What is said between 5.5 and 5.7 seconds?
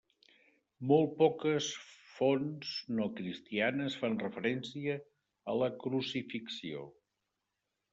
a